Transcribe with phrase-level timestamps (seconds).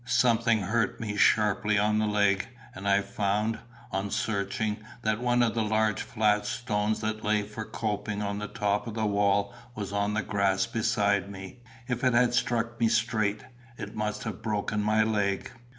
[0.03, 3.59] Something hurt me sharply on the leg; and I found,
[3.91, 8.47] on searching, that one of the large flat stones that lay for coping on the
[8.47, 11.59] top of the wall was on the grass beside me.
[11.87, 13.43] If it had struck me straight,
[13.77, 15.51] it must have broken my leg.